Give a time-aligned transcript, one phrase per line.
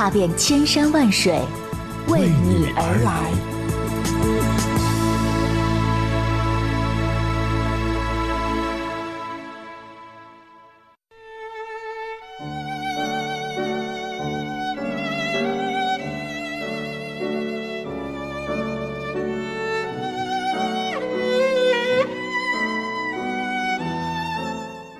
[0.00, 1.38] 踏遍千山万水，
[2.08, 4.49] 为你而来。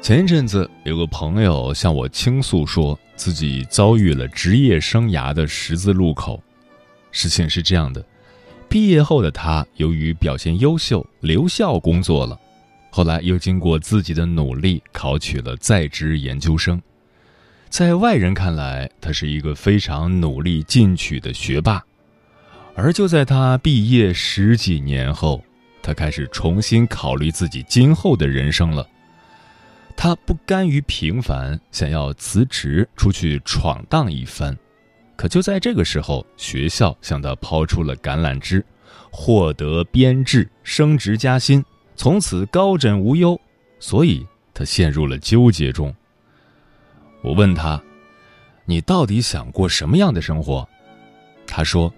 [0.02, 6.42] 前一阵子，有个朋友向我倾诉，说自己遭遇了职业生涯的十字路口。
[7.12, 8.02] 事情是这样的：
[8.66, 12.38] 毕业后的他，由于表现优秀，留校工作了。
[12.88, 16.80] 后来又经过自己的努力，考取了在职研究生。
[17.69, 21.84] 在外人看来，他是一个非常努力进取的学霸。
[22.75, 25.44] 而就在他毕业十几年后，
[25.82, 28.88] 他开始重新考虑自己今后的人生了。
[29.96, 34.56] 他不甘于平凡，想要辞职出去闯荡一番。
[35.14, 38.64] 可就在这个时候，学校向他抛出了橄榄枝，
[39.10, 41.62] 获得编制、升职加薪，
[41.97, 43.38] 从此高枕无忧。
[43.78, 45.94] 所以他陷入了纠结中。
[47.22, 47.82] 我问他
[48.64, 50.66] ：“你到底想过什么样的生活？”
[51.47, 51.92] 他说：“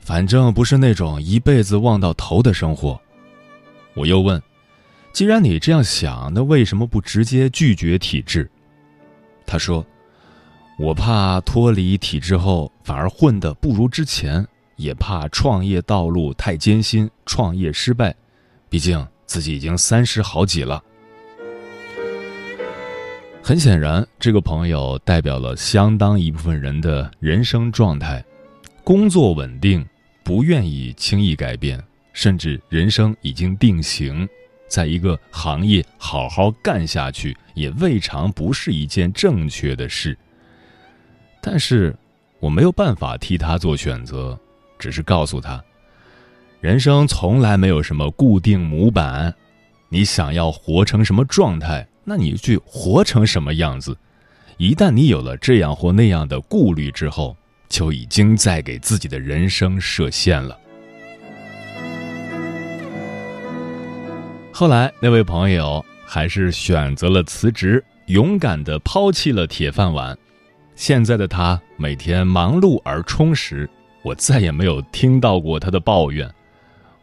[0.00, 2.98] 反正不是那种一辈子望到头的生活。”
[3.94, 4.42] 我又问。
[5.12, 8.50] 既然你这样想，那为什么不直接拒绝体制？
[9.44, 9.84] 他说
[10.78, 14.46] ：“我怕脱离体制后反而混得不如之前，
[14.76, 18.14] 也怕创业道路太艰辛，创业失败。
[18.70, 20.82] 毕竟自己已经三十好几了。”
[23.44, 28.24] 很显然，这个朋友代表了相当一部分人的人生状态：
[28.82, 29.84] 工作稳定，
[30.24, 31.82] 不愿意轻易改变，
[32.14, 34.26] 甚至人生已经定型。
[34.72, 40.16] 在一个行业好好干下去，也未尝不是一件正确的事。
[41.42, 41.94] 但是，
[42.40, 44.38] 我没有办法替他做选择，
[44.78, 45.62] 只是告诉他，
[46.62, 49.34] 人生从来没有什么固定模板，
[49.90, 53.94] 你想要活成什么状态，那你去活成什么样子。
[54.56, 57.36] 一旦你有了这样或那样的顾虑之后，
[57.68, 60.58] 就已经在给自己的人生设限了。
[64.62, 70.16] 后来，那位朋友还是选择了辞职，勇敢地抛弃了铁饭碗。
[70.76, 73.68] 现在的他每天忙碌而充实，
[74.04, 76.32] 我再也没有听到过他的抱怨。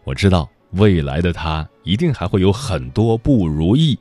[0.06, 4.00] 我知道未来的他一定还会有很多不如意，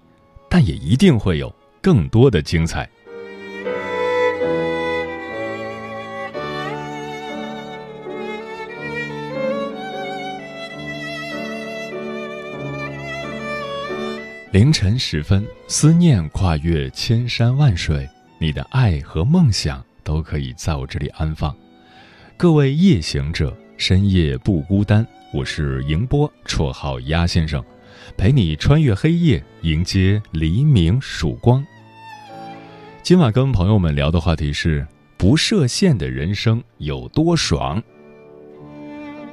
[0.48, 1.52] 但也一定会有
[1.82, 2.88] 更多的精彩。
[14.58, 18.10] 凌晨时分，思念跨越千山万水，
[18.40, 21.54] 你的爱和梦想都可以在我这里安放。
[22.36, 25.06] 各位夜行者，深夜不孤单。
[25.32, 27.64] 我是迎波，绰号鸭先生，
[28.16, 31.64] 陪你穿越黑夜，迎接黎明曙光。
[33.00, 34.84] 今晚跟朋友们聊的话题是：
[35.16, 37.80] 不设限的人生有多爽？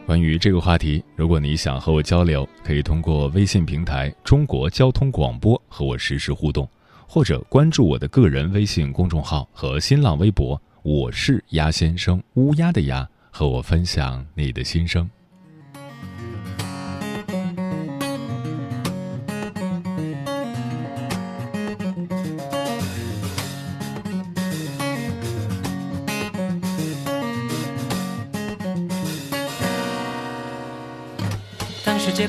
[0.06, 6.70] 关于这个话题，如果你想和我交流，可以通过微信平台“中国交通广播”和我实时互动，
[7.08, 15.10] 或者关注我的个人微信公众号和新浪微博“我是鸭先生”（乌鸦的鸭），和我分享你的心声。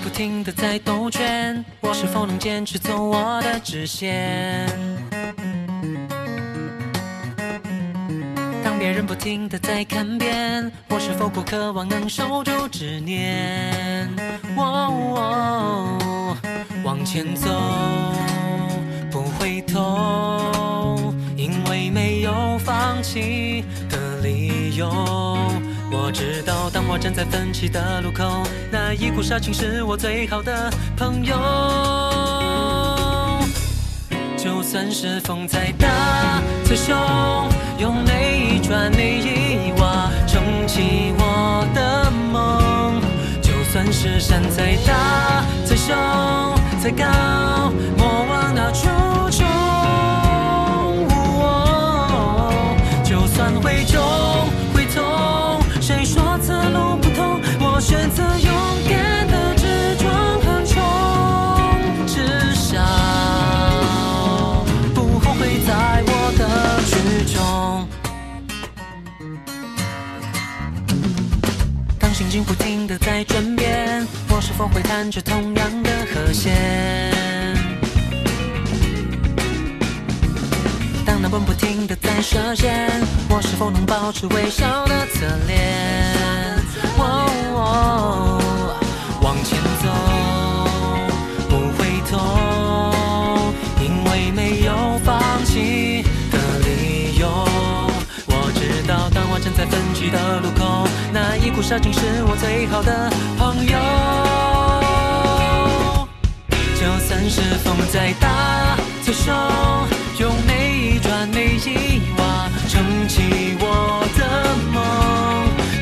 [0.06, 4.64] 不停的在兜圈，我是否能坚持走我的直线？
[8.62, 14.08] 当别人不停的在看扁，我是否不渴望能守住执念？
[16.84, 17.50] 往前走，
[19.10, 25.35] 不回头，因为没有放弃的理由。
[26.16, 28.42] 直到当我站在分歧的路口，
[28.72, 31.36] 那一股杀情是我最好的朋友。
[34.34, 36.96] 就算是风再大再凶，
[37.78, 42.98] 用每一砖每一瓦撑起我的梦。
[43.42, 45.94] 就算是山再大再凶
[46.82, 47.04] 再高，
[47.98, 48.88] 我望那初
[49.36, 49.44] 衷。
[53.04, 54.00] 就算会重。
[55.86, 57.40] 谁说此路不通？
[57.60, 58.52] 我选择勇
[58.90, 60.82] 敢的直撞横冲，
[62.08, 62.82] 至少
[64.92, 66.42] 不后悔在我的
[66.90, 66.92] 举
[67.32, 67.38] 中。
[72.00, 77.25] 当心情不停的在转变，我是否会弹着同样的和弦？
[81.16, 82.90] 当那本不停的在射线，
[83.30, 86.62] 我是否能保持微笑的侧脸？
[86.98, 88.38] 哦
[89.22, 89.88] 往前走，
[91.48, 92.92] 不回头，
[93.80, 96.36] 因为没有放弃的
[96.66, 97.26] 理由。
[98.26, 103.78] 我知道，当我站在分歧的路口，那一股杀劲是我最好的朋友。
[106.78, 109.34] 就算是风再大再凶，
[111.32, 113.64] 每一瓦撑起我
[114.16, 114.20] 的
[114.72, 114.76] 梦。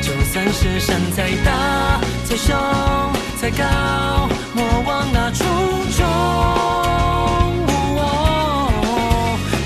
[0.01, 2.55] 就算是山再大再凶
[3.41, 5.43] 再高，莫忘那初
[5.97, 6.05] 衷。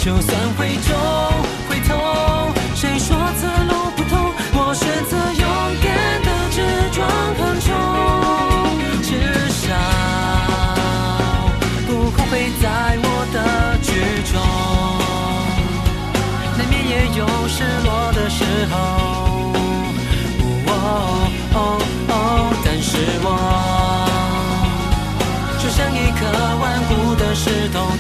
[0.02, 0.99] 就算会重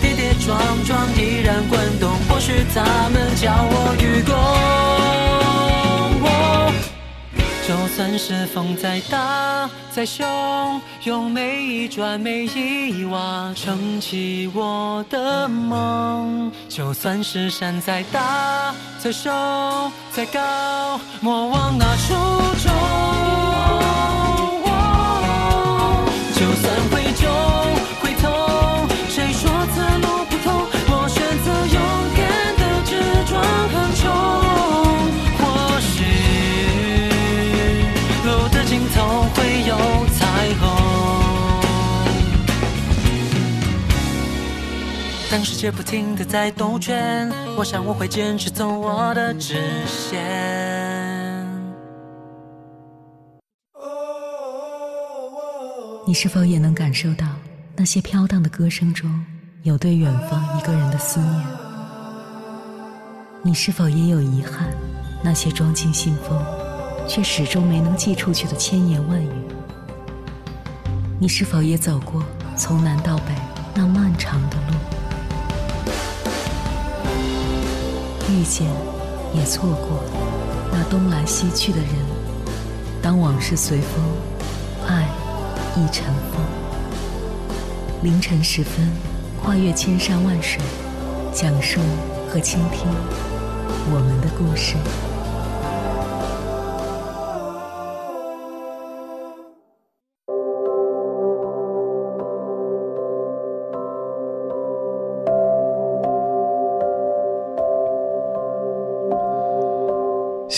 [0.01, 2.09] 跌跌撞撞依然滚动。
[2.29, 4.33] 或许他们教我愚公。
[7.67, 16.51] 就算是风再大再凶，用每一砖每一瓦撑起我的梦。
[16.67, 19.29] 就算是山再大再瘦
[20.11, 22.15] 再高，莫忘那初
[45.71, 49.56] 不停的在兜圈，我想我会坚持走我的直
[49.86, 50.19] 线。
[56.07, 57.27] 你是否也能感受到
[57.75, 59.24] 那些飘荡的歌声中
[59.63, 61.44] 有对远方一个人的思念？
[63.44, 64.69] 你是否也有遗憾？
[65.21, 66.42] 那些装进信封
[67.07, 69.30] 却始终没能寄出去的千言万语？
[71.19, 72.24] 你是否也走过
[72.56, 73.36] 从南到北
[73.75, 74.69] 那漫长的路
[78.39, 78.65] 遇见，
[79.33, 80.01] 也错过
[80.71, 81.89] 那东来西去的人。
[83.01, 84.03] 当往事随风，
[84.88, 85.06] 爱。
[85.75, 86.03] 已成
[86.33, 86.44] 风，
[88.01, 88.91] 凌晨时分，
[89.41, 90.59] 跨越千山万水，
[91.31, 91.80] 讲述
[92.27, 92.88] 和倾听
[93.91, 94.75] 我们的故事。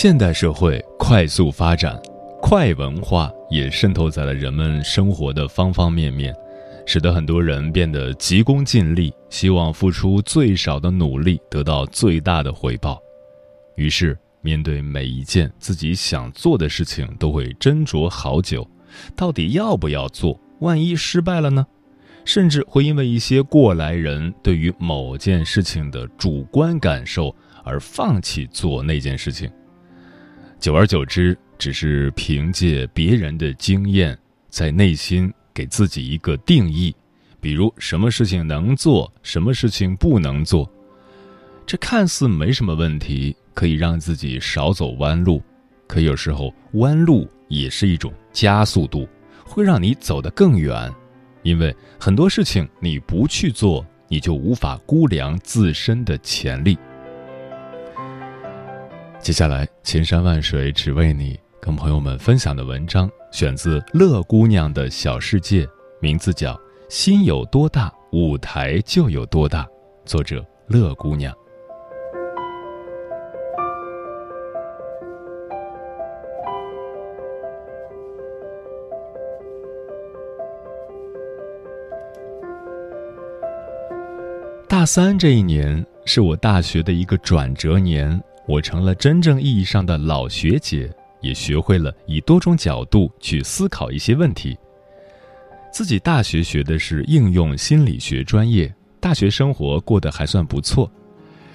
[0.02, 1.96] 现代社会快速发展。
[2.40, 6.34] 快文化也渗透在了人们生活的方方面面，
[6.84, 13.00] 使得很多人变得急功近利，希望付出最少的努力得到最大的回报。
[13.76, 18.68] 于是，面对每一件自己想做的事情，都会斟酌好久，
[19.14, 20.36] 到底要不要做？
[20.58, 21.64] 万一失败了呢？
[22.24, 27.32] 甚至会因为一些过来人对于某件事情的主观感受
[27.62, 29.48] 而放弃做那件事情。
[30.62, 34.16] 久而久之，只是凭借别人的经验，
[34.48, 36.94] 在内心给自己一个定义，
[37.40, 40.70] 比如什么事情能做，什么事情不能做。
[41.66, 45.42] 这看似没什么问题，可以让自己少走弯路，
[45.88, 49.08] 可有时候弯路也是一种加速度，
[49.44, 50.88] 会让你走得更远。
[51.42, 56.78] 因为很多事情你不去做，你就无法估量自身的潜力。
[59.22, 65.64] 接下来千山万水只为你跟朋友们分享的文章选自乐姑娘的小世界
[66.00, 69.64] 名字叫心有多大舞台就有多大
[70.04, 71.32] 作者乐姑娘。
[84.68, 94.56] 大三这一年是我大学的一个转折年我成了真正意义上的老学姐，也学会了以多种角度去思考一些问题。
[95.72, 100.90] 自己大学学的是应用心理学专业，大学生活过得还算不错，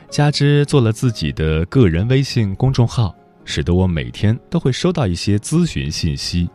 [0.09, 3.15] 加之做了自己的个人微信公众号，
[3.45, 6.49] 使得我每天都会收到一些咨询信息，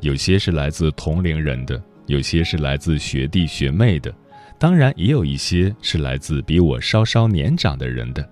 [0.00, 4.12] 有些是来自同龄人的，有些是来自学弟学妹的，
[4.58, 8.28] 当然也有一些是来自比我稍稍年长的人的。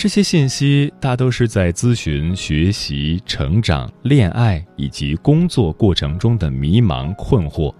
[0.00, 7.70] 这些信息大都是在咨询学习、成长、恋爱以及工作过程中的迷茫困惑。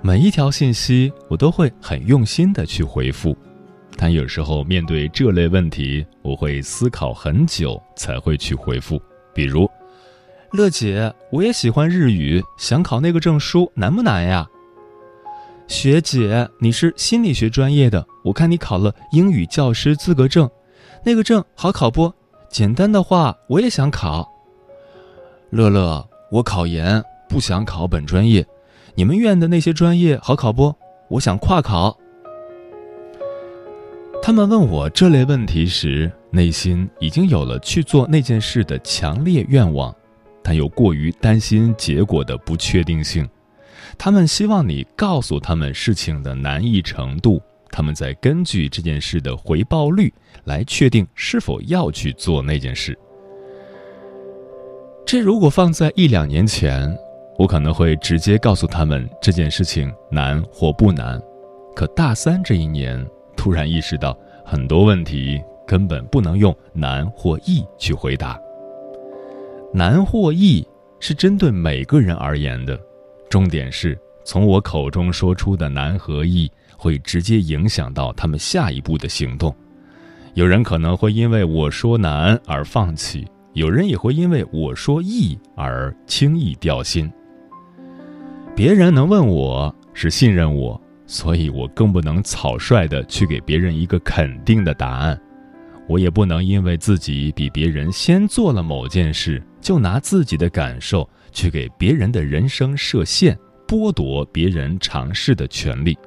[0.00, 3.36] 每一条信息我都会很用心的去回复，
[3.98, 8.98] 但有时候面对这类问题，我会思考很久才会去回复。
[9.34, 9.70] 比如，
[10.52, 14.48] 乐姐，我也喜欢日语，想考那个证书，难不难呀？
[15.68, 20.48] 学姐，你是心理学专业的，我看你考了英语教师资格证。
[21.02, 22.12] 那个证好考不？
[22.48, 24.28] 简单的话我也想考。
[25.50, 28.46] 乐乐，我考研不想考本专业，
[28.94, 30.74] 你们院的那些专业好考不？
[31.08, 31.96] 我想跨考。
[34.22, 39.94] 他们问我这类问题时，内心已经有了去做那件事的强烈愿望，
[40.42, 43.28] 但又过于担心结果的不确定性。
[43.96, 47.40] 他们希望你告诉他们事情的难易程度。
[47.70, 50.12] 他们在根据这件事的回报率
[50.44, 52.98] 来确定是否要去做那件事。
[55.06, 56.96] 这如果放在一两年前，
[57.38, 61.20] 我可能会直接告诉他们这件事情难或不难。
[61.74, 63.04] 可大三这一年，
[63.36, 68.38] 突然意识到很多问题根本不能用难或易去回答。
[69.72, 70.66] 难或易
[70.98, 72.78] 是针对每个人而言的，
[73.28, 76.50] 重点是从我口中说出的难和易。
[76.80, 79.54] 会直接影响到他们下一步的行动。
[80.32, 87.12] 有人可能会因为我说难而放弃，有人也会因为我说易而轻易掉心。
[88.56, 95.20] 别人能问我是信任我，所以我更不能草率的去给别人一个肯定的答案。
[95.86, 105.98] 我也不能因为自己比别人先做了某件事，就拿自己的感受去给别人的人生设限，剥夺别人尝试的权利。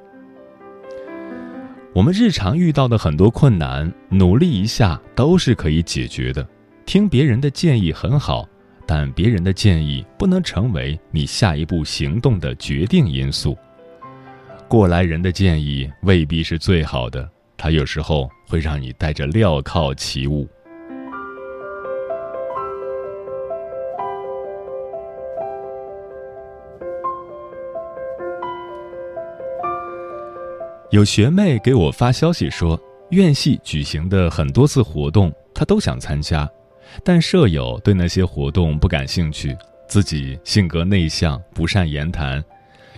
[1.94, 6.44] 我们日常遇到的很多困难，努力一下都是可以解决的。
[6.84, 8.44] 听别人的建议很好，
[8.84, 13.56] 但别人的建议不能成为你下一步行动的决定因素。
[14.66, 20.48] 过来人的建议未必是最好的，他有时候会让你带着镣铐起舞。
[30.94, 36.48] 有学妹给我发消息说，院系举行的很多次活动，她都想参加，
[37.02, 39.56] 但舍友对那些活动不感兴趣，
[39.88, 42.40] 自己性格内向，不善言谈，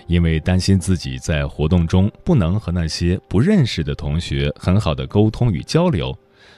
[0.09, 6.15] 因为担心自己在活动中不能和那些不认识的同学很好的沟通与交流，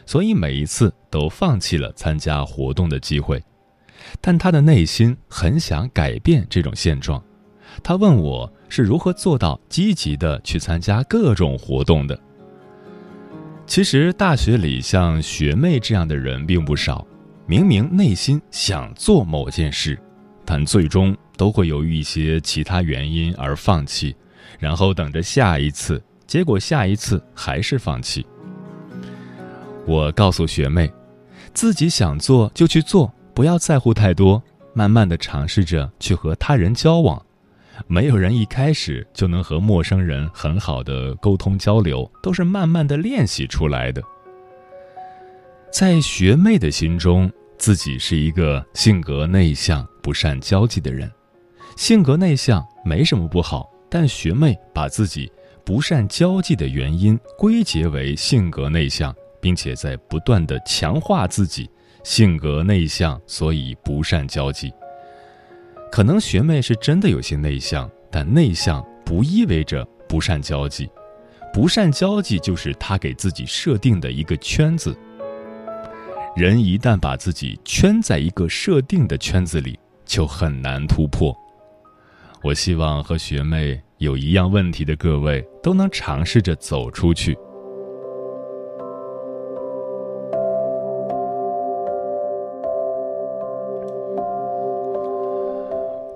[0.06, 3.40] 所以每一次都放弃了参加活动的机会。
[4.20, 7.22] 但她的内心很想改变这种现状。
[7.84, 12.18] 他问我是如何做到积极的去参加各种活动的。
[13.66, 17.06] 其实大学里像学妹这样的人并不少，
[17.46, 19.98] 明明内心想做某件事，
[20.44, 24.16] 但最终都会由于一些其他原因而放弃，
[24.58, 28.26] 然后等着下一次，结果下一次还是放弃。
[29.86, 30.90] 我告诉学妹，
[31.52, 37.22] 自己想做就去做，不要在乎太多，慢慢的尝试着去和他人交往。
[37.86, 44.02] 没有人一开始就能和陌生人很好的沟通交流，都是慢慢的练习出来的。
[45.70, 51.10] 在学妹的心中，自己是一个性格内向、不善交际的人。
[51.76, 55.30] 性格内向没什么不好，但学妹把自己
[55.64, 61.70] 不善交际的原因归结为性格内向，并且在不断的强化自己
[62.02, 64.72] 性格内向，所以不善交际。
[65.90, 70.88] 可能学妹是真的有些内向，但内向不意味着不善交际，
[71.52, 74.96] 不善交际就是她给自己设定的一个圈子。
[76.36, 81.36] 人一旦把自己圈在一个设定的圈子里，就很难突破。
[82.42, 87.36] 我希望和学妹有一样问题的各位都能尝试着走出去。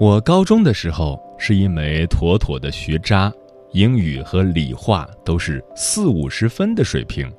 [0.03, 3.33] 我高中的时候是一枚妥妥的学渣，
[3.71, 7.33] 英语和理化都是四五十分的水平。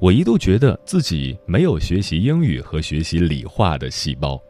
[0.00, 4.40] 我一度觉得自己没有学习英语和学习理化的细胞。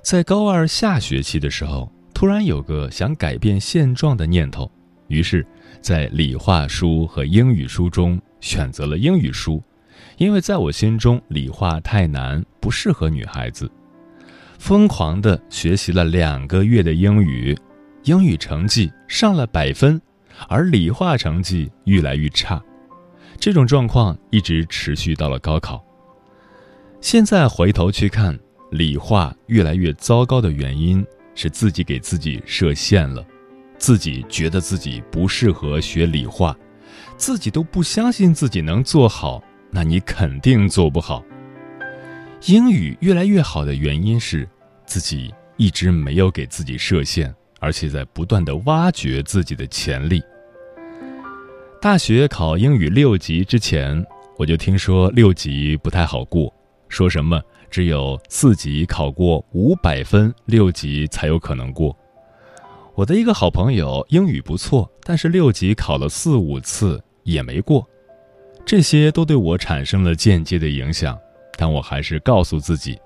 [0.00, 4.70] 在高二下学期的时候，突然有个想改变现状的念头，
[5.08, 5.46] 于是，
[5.82, 9.62] 在理化书和英语书中选择了英语书，
[10.16, 13.70] 因为在我心中理化太难，不适合女孩子。
[14.62, 17.52] 疯狂地学习了两个月的英语，
[18.04, 20.00] 英语成绩上了百分，
[20.48, 22.62] 而理化成绩越来越差。
[23.40, 25.84] 这种状况一直持续到了高考。
[27.00, 28.38] 现在回头去看，
[28.70, 31.04] 理化越来越糟糕的原因
[31.34, 33.26] 是自己给自己设限了，
[33.78, 36.56] 自己觉得自己不适合学理化，
[37.16, 39.42] 自己都不相信自己能做好，
[39.72, 41.20] 那你肯定做不好。
[42.46, 44.48] 英语越来越好的原因是，
[44.84, 50.20] 自己一直没有给自己设限，而且在不断的挖掘自己的潜力。
[51.80, 54.04] 大学考英语六级之前，
[54.36, 56.52] 我就听说六级不太好过，
[56.88, 61.96] 说什么只有四级考过五百分，六级才有可能过。
[62.96, 67.88] 我的一个好朋友英语不错，但是六级考了四五次也没过，
[68.66, 71.16] 这些都对我产生了间接的影响。
[71.56, 72.98] 但我还是告诉自己，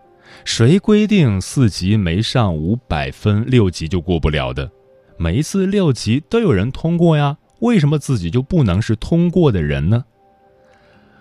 [0.45, 4.71] 谁规定四级没上五百分，六级就过不了的？
[5.19, 10.05] 每一次六级都有人通过呀，为什么自己就不能是通过的人呢？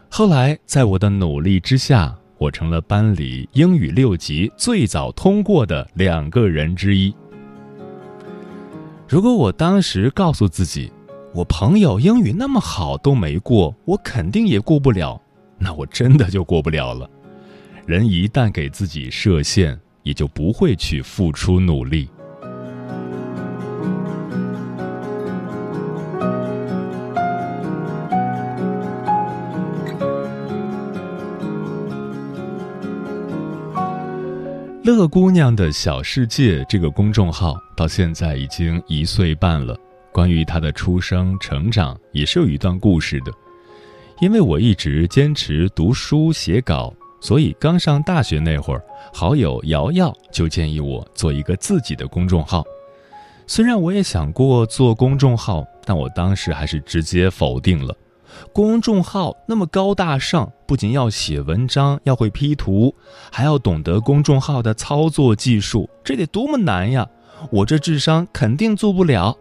[0.09, 7.13] 后来，在我的努力之下，我成了班里英语六级最早通过的两个人之一。
[9.07, 10.91] 如果我当时告诉自己，
[11.33, 15.21] 我朋友英语那么好都没过，我肯定也过不了，
[15.57, 17.09] 那我真的就过不了了。
[17.85, 22.09] 人一旦给自己设限，也就不会去付出努力。
[34.83, 39.77] 乐姑娘的小世界这个公众号到现在已经一岁半了，
[40.11, 43.31] 关于她的出生、成长也是有一段故事的。
[44.21, 46.91] 因为我一直坚持读书写稿。
[47.25, 52.63] 所以刚上大学那会儿，好友瑶瑶就建议我做一个自己的公众号。
[53.47, 57.97] 虽然我也想过做公众号，但我当时还是直接否定了。
[58.53, 62.93] 公众号那么高大上，不仅要写文章，要会 P 图，
[63.31, 67.09] 还要懂得公众号的操作技术，这得多么难呀！
[67.49, 69.35] 我这智商肯定做不了。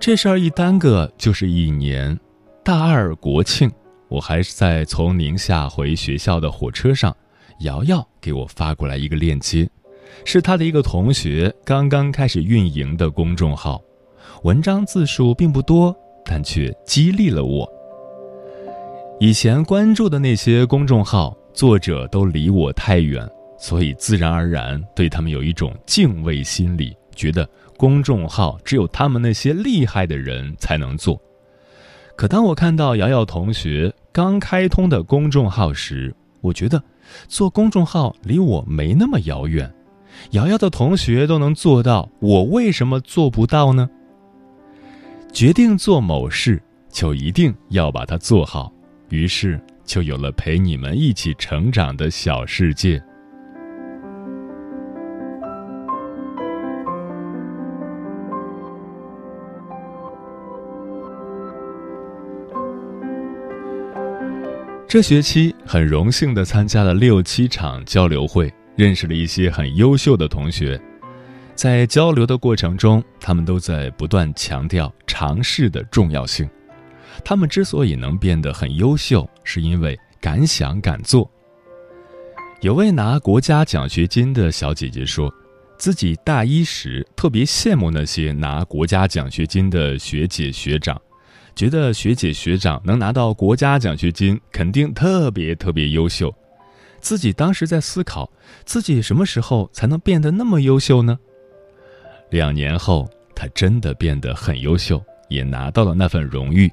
[0.00, 2.18] 这事儿一耽搁就是一年，
[2.64, 3.70] 大二国庆。
[4.08, 7.14] 我还是在从宁夏回学校的火车上，
[7.60, 9.68] 瑶瑶给我发过来一个链接，
[10.24, 13.82] 是她的一个同学刚刚开始运营的公众号，
[14.44, 17.68] 文章字数并不多，但却激励了我。
[19.18, 31.20] 以前关注的那些公众号作者都离我太远，所以自然而然对他们有一种敬畏心理，觉得公众号只有他们那些厉害的人才能做。
[32.16, 36.82] 可当我看到瑶瑶同学刚开通的公众号时，我觉得
[37.28, 39.70] 做公众号离我没那么遥远。
[40.30, 43.88] 瑶瑶的同学都能做到，我为什么做不到呢？
[45.30, 48.72] 决定做某事，就一定要把它做好，
[49.10, 53.02] 于是就有了陪你们一起成长的小世界。
[64.88, 70.80] 这学期很荣幸地参加了六七场交流会，认识了一些很优秀的同学。
[71.56, 76.48] 在交流的过程中，他们都在不断强调尝试的重要性。
[77.24, 81.28] 他们之所以能变得很优秀，是因为敢想敢做。
[82.60, 85.34] 有位拿国家奖学金的小姐姐说，
[85.76, 91.00] 自己大一时特别羡慕那些拿国家奖学金的学姐学长。
[91.56, 96.32] 觉得学姐学长能拿到国家奖学金，肯定特别特别优秀。
[97.00, 98.30] 自己当时在思考，
[98.66, 101.18] 自己什么时候才能变得那么优秀呢？
[102.28, 106.70] 两年后，他真的变得很优秀，也拿到了那份荣誉。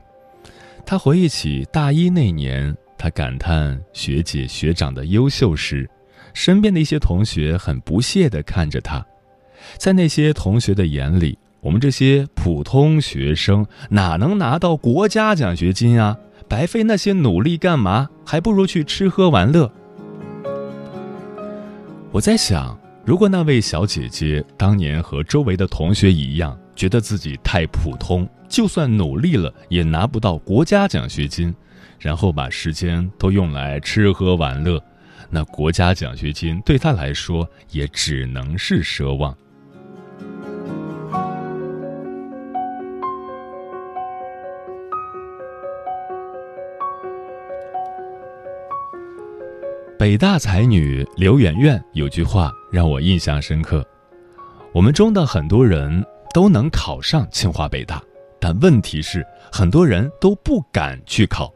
[0.86, 5.90] 他回忆起大一那年，他感叹学姐学长的优秀时，
[6.34, 9.06] 身边的一些同学很不屑地看着他，
[9.78, 11.38] 在那些同学的眼里。
[11.64, 16.18] 我们这些普通学生哪能拿到国家奖学金啊？
[16.50, 18.10] 白费那些努力干嘛？
[18.26, 19.72] 还不如去吃喝玩乐。
[22.12, 31.56] 我在想，如果那位小姐姐当年和周围的同学一样，觉得自己太普通，就算努力了也拿不到国家奖学金，
[31.98, 34.84] 然后把时间都用来吃喝玩乐，
[35.30, 39.34] 那国家奖学金对她来说也只能是奢望。
[50.04, 53.88] 北大才女刘媛媛有句话让我印象深刻：
[54.74, 58.04] 我们中的很多人都能考上清华北大，
[58.38, 61.50] 但问题是很多人都不敢去考。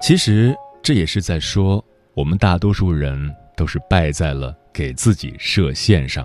[0.00, 6.24] 其实这也是在说，我们大多数人都是败在了给自己设限上。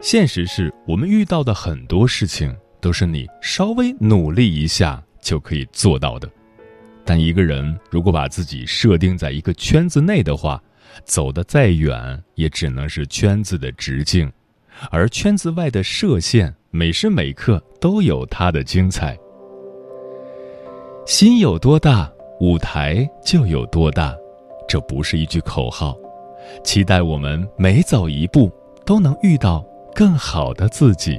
[0.00, 6.26] 现实是我们遇到的很多事情都是你稍微努力一下就可以做到的。
[7.04, 10.62] 但一个人如果把自己设定在一个圈子内的话，
[11.04, 14.30] 走得再远也只能是圈子的直径，
[14.90, 19.18] 而圈子外的射线每时每刻都有它的精彩。
[21.06, 22.10] 心有多大，
[22.40, 24.14] 舞台就有多大，
[24.68, 25.96] 这不是一句口号。
[26.62, 28.50] 期待我们每走一步
[28.84, 31.18] 都能遇到更好的自己。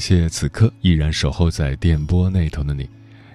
[0.00, 2.88] 谢此刻依然守候在电波那头的你，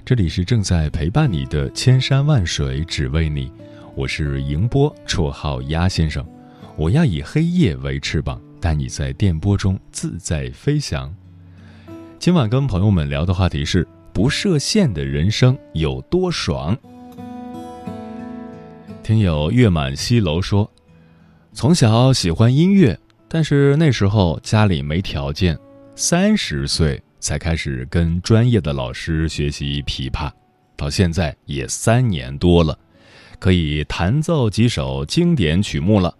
[0.03, 3.51] 这里是正在陪伴你的千山万水只为你，
[3.93, 6.25] 我是迎波，绰号鸭先生，
[6.75, 11.15] 我要以黑夜为翅膀，带你在电波中自在飞翔。
[12.17, 16.75] 今晚跟朋友们聊的话题是不设限的人生有多爽。
[19.03, 20.71] 听友月满西楼说，
[21.53, 25.55] 从小喜欢音乐，但是那时候家里没条件。
[25.97, 30.29] 三十岁才开始跟专业的老师学习琵琶，
[30.75, 32.77] 到现在也三年多了，
[33.39, 36.13] 可以弹奏几首经典曲目了，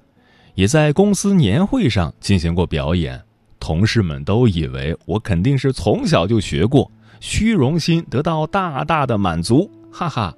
[0.54, 3.22] 也在公司年会上进行过表演。
[3.60, 10.34] 同事们都以为我肯定是从小就学过，虚荣心得到大大的满足，哈哈！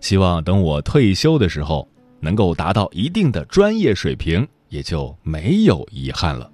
[0.00, 1.88] 希望等我退休的时候，
[2.20, 6.48] 能够达到一定的专业水平，也就没有遗憾了。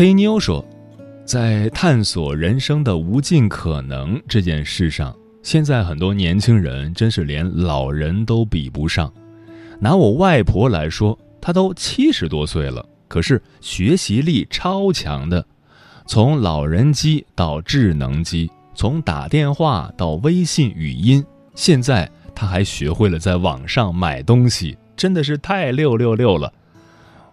[0.00, 0.64] 黑妞说
[1.26, 9.12] ：“在探索人生的无尽可能这件事上，现在很多年轻人真是连老人都比不上。
[9.78, 15.44] 拿我外婆来说，她都七十多岁了，可是学习力超强的，
[16.06, 21.22] 从老人机到智能机，从打电话到微信语音，
[21.54, 26.50] 现在她还学会了在网上买东西，真的是太六六六了。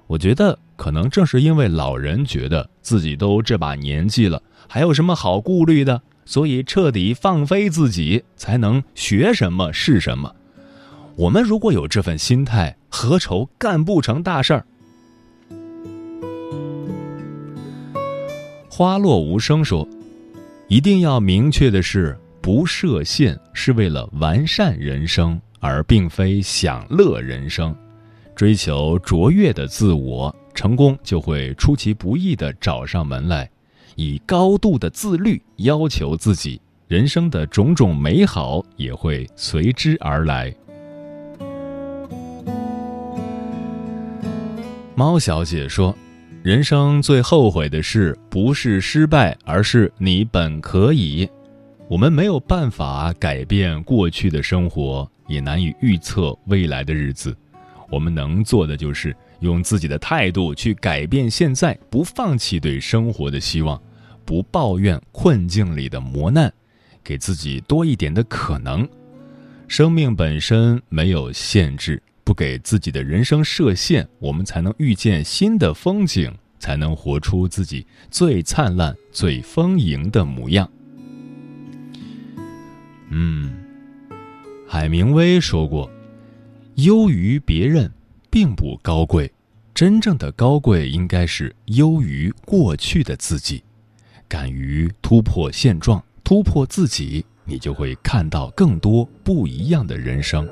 [0.08, 10.34] 我觉得。”可能正是因为老人觉得自己都这把年纪了，还有什么好顾虑的，所以彻底放飞自己，才能学什么是什么。
[11.16, 14.66] 我们如果有这份心态，何愁干不成大事儿？
[18.70, 19.86] 花落无声说
[20.70, 27.76] ：“一定要明确的是，不设限是为了完善人生，而并非享乐人生。
[28.36, 33.48] 追求卓越的自我。”成功就会出其不意地找上门来，
[33.96, 40.52] 以高度的自律要求自己，人生的种种美好也会随之而来。
[44.96, 45.96] 猫小姐说
[46.42, 51.30] ：“人生最后悔的事，不是失败，而是你本可以。
[51.88, 57.38] 我们没有办法改变过去的生活，也难以预测未来的日子。
[57.92, 63.82] 我们能做的就是。”用自己的态度去改变现在，不放弃对生活的希望，
[64.26, 66.52] 不抱怨困境里的磨难，
[67.04, 68.88] 给自己多一点的可能。
[69.68, 80.70] 生命本身没有限制，不给自己的人生设限，我们才能遇见新的风景，才能活出自己最灿烂、最丰盈的模样。
[83.10, 83.56] 嗯，
[84.68, 85.90] 海明威说过。
[86.76, 87.92] 优于别人
[88.40, 89.32] 并不高贵，
[89.74, 93.64] 真正的高贵应该是优于过去的自己。
[94.28, 100.48] 敢于突破现状，突破自己，你就会看到更多不一样的人生。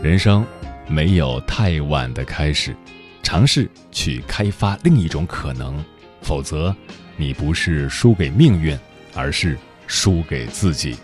[0.00, 0.46] 人生
[0.86, 2.72] 没有太晚的开始，
[3.20, 5.84] 尝试去开发另一种可能，
[6.22, 6.72] 否则
[7.16, 8.78] 你不是输给命运，
[9.12, 10.96] 而是输给自己。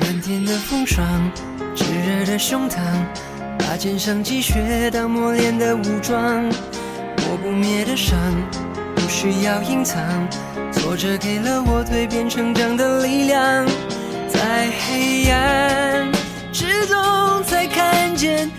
[0.00, 1.30] 漫天的风霜，
[1.74, 2.78] 炽热的胸膛，
[3.58, 6.44] 把肩上积雪当磨练的武装。
[7.26, 8.16] 磨不灭的伤，
[8.94, 10.02] 不需要隐藏。
[10.72, 13.66] 挫折给了我蜕变成长的力量，
[14.28, 16.12] 在黑暗
[16.52, 18.50] 之中才看见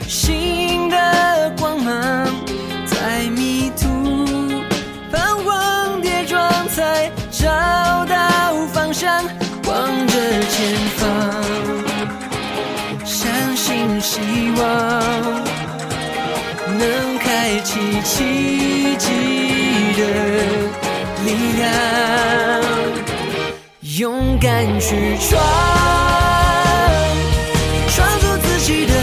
[18.05, 19.07] 奇迹
[19.97, 20.01] 的
[21.25, 21.65] 力量，
[23.97, 25.41] 勇敢去闯，
[27.89, 28.93] 创作自己的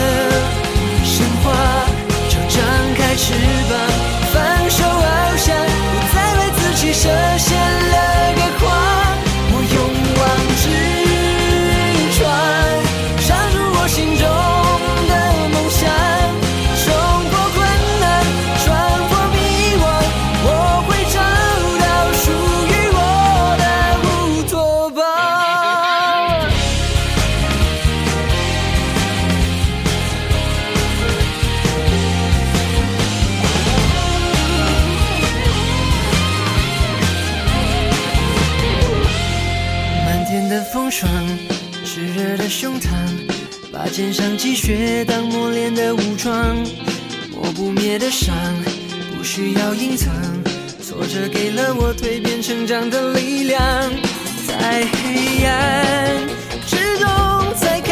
[1.02, 1.50] 神话，
[2.28, 2.62] 就张
[2.96, 3.34] 开翅
[3.68, 3.72] 膀，
[4.32, 7.71] 放手翱翔，不再为自己设限。
[43.92, 46.56] 肩上积雪当磨练的武装，
[47.30, 48.34] 磨不灭的伤，
[49.14, 50.10] 不需要隐藏。
[50.82, 53.60] 挫折给了我蜕变成长的力量，
[54.48, 56.08] 在黑暗
[56.66, 57.82] 之中才